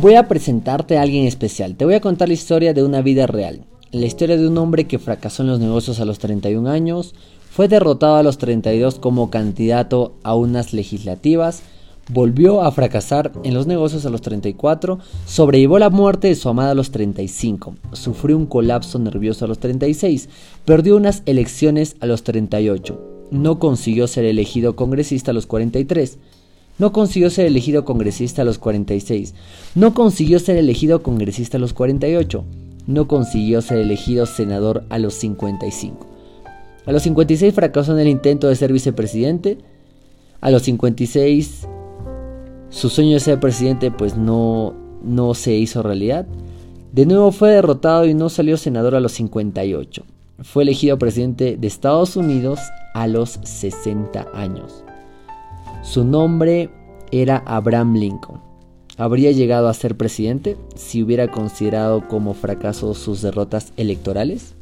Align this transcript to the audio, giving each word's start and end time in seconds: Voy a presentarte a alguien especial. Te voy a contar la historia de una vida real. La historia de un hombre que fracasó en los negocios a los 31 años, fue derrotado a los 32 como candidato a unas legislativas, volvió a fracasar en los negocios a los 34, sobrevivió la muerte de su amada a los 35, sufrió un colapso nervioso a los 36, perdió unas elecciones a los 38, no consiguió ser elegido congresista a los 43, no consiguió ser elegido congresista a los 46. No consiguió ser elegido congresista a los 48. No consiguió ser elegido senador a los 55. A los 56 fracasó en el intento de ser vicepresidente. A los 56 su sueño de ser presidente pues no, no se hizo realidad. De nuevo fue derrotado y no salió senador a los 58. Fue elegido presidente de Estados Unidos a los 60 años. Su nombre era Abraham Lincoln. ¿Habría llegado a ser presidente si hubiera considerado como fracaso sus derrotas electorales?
Voy 0.00 0.16
a 0.16 0.26
presentarte 0.26 0.98
a 0.98 1.02
alguien 1.02 1.24
especial. 1.24 1.76
Te 1.76 1.84
voy 1.84 1.94
a 1.94 2.00
contar 2.00 2.26
la 2.26 2.34
historia 2.34 2.74
de 2.74 2.82
una 2.82 3.00
vida 3.00 3.28
real. 3.28 3.64
La 3.92 4.06
historia 4.06 4.36
de 4.36 4.48
un 4.48 4.58
hombre 4.58 4.88
que 4.88 4.98
fracasó 4.98 5.44
en 5.44 5.48
los 5.48 5.60
negocios 5.60 6.00
a 6.00 6.04
los 6.04 6.18
31 6.18 6.68
años, 6.68 7.14
fue 7.48 7.68
derrotado 7.68 8.16
a 8.16 8.24
los 8.24 8.38
32 8.38 8.98
como 8.98 9.30
candidato 9.30 10.16
a 10.24 10.34
unas 10.34 10.72
legislativas, 10.72 11.62
volvió 12.10 12.62
a 12.62 12.72
fracasar 12.72 13.30
en 13.44 13.54
los 13.54 13.68
negocios 13.68 14.04
a 14.04 14.10
los 14.10 14.20
34, 14.20 14.98
sobrevivió 15.26 15.78
la 15.78 15.90
muerte 15.90 16.26
de 16.26 16.34
su 16.34 16.48
amada 16.48 16.72
a 16.72 16.74
los 16.74 16.90
35, 16.90 17.76
sufrió 17.92 18.36
un 18.36 18.46
colapso 18.46 18.98
nervioso 18.98 19.44
a 19.44 19.48
los 19.48 19.60
36, 19.60 20.28
perdió 20.64 20.96
unas 20.96 21.22
elecciones 21.26 21.94
a 22.00 22.06
los 22.06 22.24
38, 22.24 23.28
no 23.30 23.60
consiguió 23.60 24.08
ser 24.08 24.24
elegido 24.24 24.74
congresista 24.74 25.30
a 25.30 25.34
los 25.34 25.46
43, 25.46 26.18
no 26.78 26.92
consiguió 26.92 27.30
ser 27.30 27.46
elegido 27.46 27.84
congresista 27.84 28.42
a 28.42 28.44
los 28.44 28.58
46. 28.58 29.34
No 29.74 29.94
consiguió 29.94 30.38
ser 30.38 30.56
elegido 30.56 31.02
congresista 31.02 31.56
a 31.56 31.60
los 31.60 31.72
48. 31.72 32.44
No 32.86 33.08
consiguió 33.08 33.62
ser 33.62 33.78
elegido 33.78 34.26
senador 34.26 34.84
a 34.88 34.98
los 34.98 35.14
55. 35.14 36.06
A 36.86 36.92
los 36.92 37.02
56 37.02 37.54
fracasó 37.54 37.92
en 37.92 38.00
el 38.00 38.08
intento 38.08 38.48
de 38.48 38.56
ser 38.56 38.72
vicepresidente. 38.72 39.58
A 40.40 40.50
los 40.50 40.62
56 40.62 41.66
su 42.74 42.90
sueño 42.90 43.12
de 43.12 43.20
ser 43.20 43.38
presidente 43.38 43.92
pues 43.92 44.16
no, 44.16 44.74
no 45.02 45.34
se 45.34 45.54
hizo 45.54 45.82
realidad. 45.82 46.26
De 46.92 47.06
nuevo 47.06 47.30
fue 47.30 47.52
derrotado 47.52 48.04
y 48.04 48.14
no 48.14 48.28
salió 48.28 48.56
senador 48.56 48.96
a 48.96 49.00
los 49.00 49.12
58. 49.12 50.04
Fue 50.42 50.64
elegido 50.64 50.98
presidente 50.98 51.56
de 51.56 51.66
Estados 51.68 52.16
Unidos 52.16 52.58
a 52.94 53.06
los 53.06 53.38
60 53.44 54.26
años. 54.34 54.84
Su 55.84 56.02
nombre 56.02 56.70
era 57.12 57.42
Abraham 57.44 57.94
Lincoln. 57.94 58.40
¿Habría 58.96 59.32
llegado 59.32 59.68
a 59.68 59.74
ser 59.74 59.98
presidente 59.98 60.56
si 60.74 61.02
hubiera 61.02 61.30
considerado 61.30 62.08
como 62.08 62.32
fracaso 62.32 62.94
sus 62.94 63.20
derrotas 63.20 63.74
electorales? 63.76 64.54